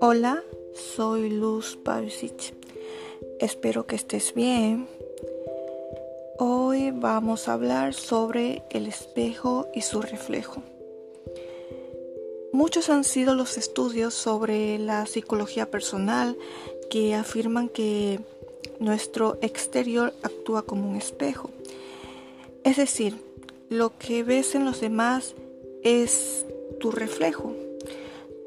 [0.00, 0.42] Hola,
[0.74, 2.54] soy Luz Pavicic.
[3.38, 4.88] Espero que estés bien.
[6.38, 10.62] Hoy vamos a hablar sobre el espejo y su reflejo.
[12.52, 16.36] Muchos han sido los estudios sobre la psicología personal
[16.90, 18.18] que afirman que
[18.80, 21.50] nuestro exterior actúa como un espejo.
[22.64, 23.31] Es decir,
[23.72, 25.34] lo que ves en los demás
[25.82, 26.46] es
[26.78, 27.54] tu reflejo.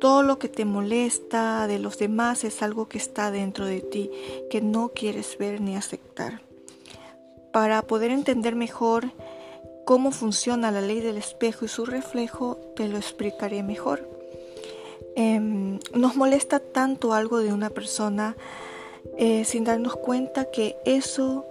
[0.00, 4.10] Todo lo que te molesta de los demás es algo que está dentro de ti,
[4.50, 6.42] que no quieres ver ni aceptar.
[7.52, 9.12] Para poder entender mejor
[9.84, 14.08] cómo funciona la ley del espejo y su reflejo, te lo explicaré mejor.
[15.14, 18.36] Em, nos molesta tanto algo de una persona
[19.18, 21.44] eh, sin darnos cuenta que eso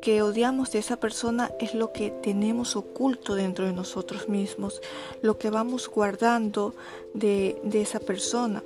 [0.00, 4.80] que odiamos de esa persona es lo que tenemos oculto dentro de nosotros mismos,
[5.22, 6.74] lo que vamos guardando
[7.14, 8.62] de, esa persona.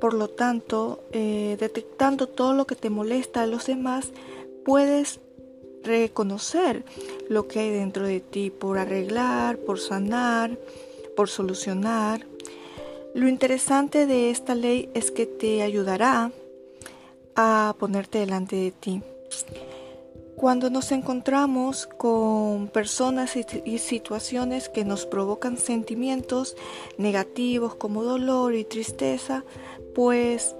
[0.00, 4.12] Por lo tanto, eh, detectando todo lo que te molesta a los demás,
[4.64, 5.20] puedes
[5.82, 6.84] reconocer
[7.28, 10.58] lo que hay dentro de ti por arreglar, por sanar,
[11.16, 12.26] por solucionar.
[13.14, 16.32] Lo interesante de esta ley es que te ayudará
[17.34, 19.02] a ponerte delante de ti.
[20.42, 26.56] Cuando nos encontramos con personas y situaciones que nos provocan sentimientos
[26.98, 29.44] negativos como dolor y tristeza,
[29.94, 30.56] pues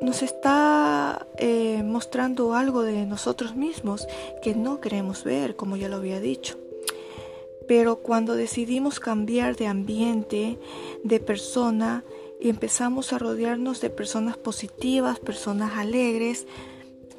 [0.00, 4.08] nos está eh, mostrando algo de nosotros mismos
[4.42, 6.58] que no queremos ver, como ya lo había dicho.
[7.68, 10.58] Pero cuando decidimos cambiar de ambiente,
[11.04, 12.02] de persona,
[12.40, 16.48] y empezamos a rodearnos de personas positivas, personas alegres,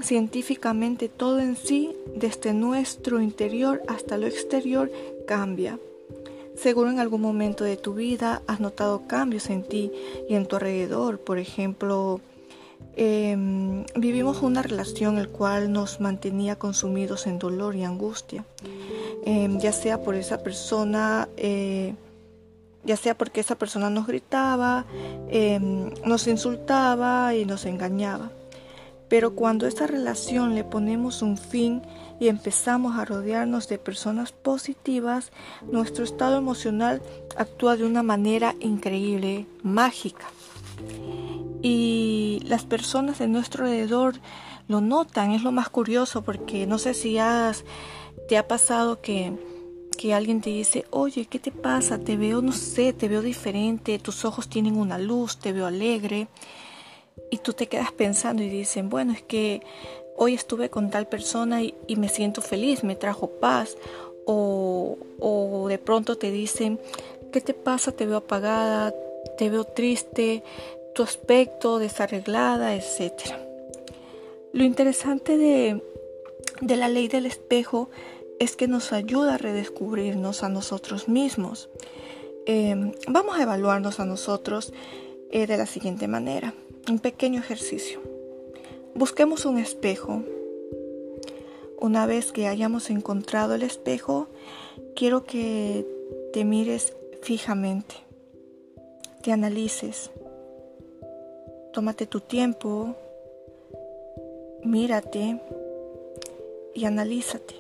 [0.04, 4.92] científicamente todo en sí, desde nuestro interior hasta lo exterior,
[5.28, 5.80] cambia.
[6.56, 9.92] Seguro en algún momento de tu vida has notado cambios en ti
[10.30, 11.20] y en tu alrededor.
[11.20, 12.20] Por ejemplo,
[12.96, 18.46] em, vivimos una relación el cual nos mantenía consumidos en dolor y angustia,
[19.26, 21.96] em, ya sea por esa persona, eh,
[22.84, 24.86] ya sea porque esa persona nos gritaba,
[25.30, 28.32] em, nos insultaba y nos engañaba.
[29.12, 31.82] Pero cuando esta relación le ponemos un fin
[32.22, 35.34] y empezamos a rodearnos de personas positivas,
[35.70, 37.02] nuestro estado emocional
[37.36, 40.28] actúa de una manera increíble, mágica.
[41.62, 44.16] Y las personas de nuestro alrededor
[44.70, 47.66] lo notan, es lo más curioso porque no sé si has,
[48.30, 49.34] te ha pasado que,
[49.98, 52.00] que alguien te dice, oye, ¿qué te pasa?
[52.00, 56.30] Te veo, no sé, te veo diferente, tus ojos tienen una luz, te veo alegre
[57.30, 59.62] y tú te quedas pensando y dicen, bueno, es que
[60.16, 63.78] hoy estuve con tal persona y, me siento feliz, me trajo paz.
[64.26, 66.80] O, o de pronto te dicen,
[67.32, 67.92] ¿qué te pasa?
[67.92, 68.94] Te veo apagada,
[69.38, 70.44] te veo triste,
[70.94, 73.14] tu aspecto desarreglada, etc.
[74.54, 75.82] Lo interesante de,
[76.62, 77.90] de la ley del espejo
[78.40, 81.70] es que nos ayuda a redescubrirnos a nosotros mismos.
[82.46, 84.74] Em, vamos a evaluarnos a nosotros
[85.32, 86.54] eh, de la siguiente manera
[86.90, 88.00] un pequeño ejercicio.
[88.96, 90.24] Busquemos un espejo.
[91.80, 94.28] Una vez que hayamos encontrado el espejo,
[94.96, 95.86] quiero que
[96.34, 97.96] te mires fijamente,
[99.24, 100.12] te analices,
[101.74, 102.96] tómate tu tiempo,
[104.64, 105.40] mírate
[106.74, 107.56] y analízate.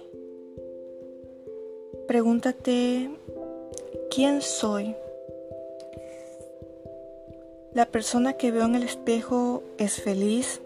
[2.08, 3.10] Pregúntate,
[4.10, 4.96] ¿quién soy?
[7.74, 10.60] La persona que veo en el espejo es feliz.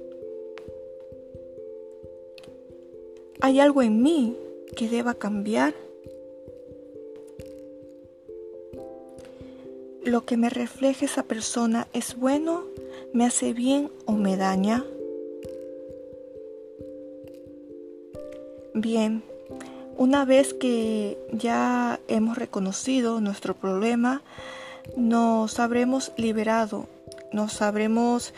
[3.42, 4.36] ¿Hay algo en mí
[4.76, 5.76] que deba cambiar?
[10.04, 12.64] ¿Lo que me refleja esa persona es bueno,
[13.14, 14.84] me hace bien o me daña?
[18.74, 19.22] Bien,
[19.96, 24.24] una vez que ya hemos reconocido nuestro problema,
[24.98, 26.88] nos habremos liberado
[27.36, 28.34] nos habremos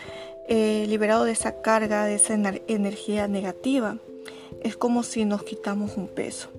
[0.50, 2.34] eh, liberado de esa carga, de esa
[2.68, 3.98] energía negativa.
[4.62, 6.50] Es como si nos quitamos un peso.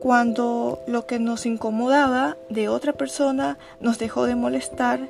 [0.00, 5.08] Cuando lo que nos incomodaba de otra persona nos dejó de molestar,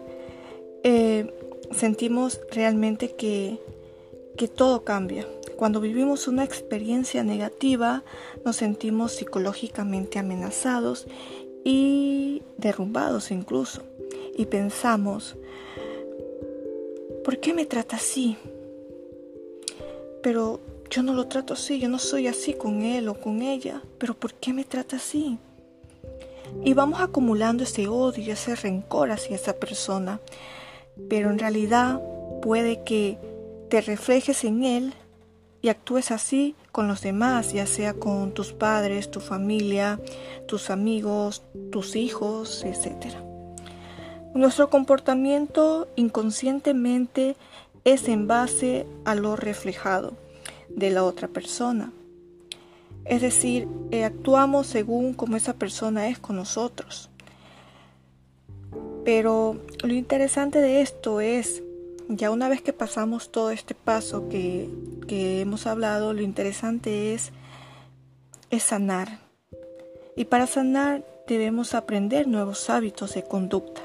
[0.82, 1.32] eh,
[1.70, 3.58] sentimos realmente que,
[4.36, 5.26] que todo cambia.
[5.56, 8.02] Cuando vivimos una experiencia negativa,
[8.44, 11.06] nos sentimos psicológicamente amenazados
[11.64, 13.82] y derrumbados incluso.
[14.36, 15.36] Y pensamos,
[17.24, 18.36] ¿por qué me trata así?
[20.22, 20.60] Pero
[20.90, 24.14] yo no lo trato así, yo no soy así con él o con ella, pero
[24.14, 25.38] ¿por qué me trata así?
[26.64, 30.20] Y vamos acumulando ese odio, ese rencor hacia esa persona.
[31.08, 32.00] Pero en realidad
[32.42, 33.18] puede que
[33.70, 34.92] te reflejes en él
[35.62, 39.98] y actúes así con los demás, ya sea con tus padres, tu familia,
[40.46, 43.31] tus amigos, tus hijos, etc.
[44.34, 47.36] Nuestro comportamiento inconscientemente
[47.84, 50.14] es en base a lo reflejado
[50.70, 51.92] de la otra persona.
[53.04, 57.10] Es decir, eh, actuamos según como esa persona es con nosotros.
[59.04, 61.62] Pero lo interesante de esto es,
[62.08, 64.70] ya una vez que pasamos todo este paso que,
[65.06, 67.32] que hemos hablado, lo interesante es,
[68.50, 69.18] es sanar.
[70.16, 73.82] Y para sanar debemos aprender nuevos hábitos de conducta.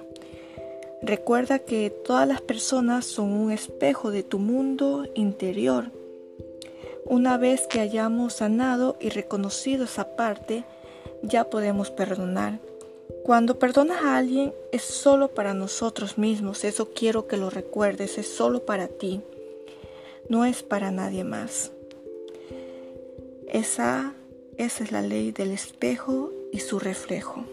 [1.02, 5.92] Recuerda que todas las personas son un espejo de tu mundo interior
[7.10, 10.66] una vez que hayamos sanado y reconocido esa parte,
[11.22, 12.60] ya podemos perdonar.
[13.24, 18.28] Cuando perdonas a alguien es solo para nosotros mismos, eso quiero que lo recuerdes, es
[18.28, 19.22] solo para ti,
[20.28, 21.72] no es para nadie más.
[23.48, 24.14] Esa,
[24.58, 27.46] esa es la ley del espejo y su reflejo.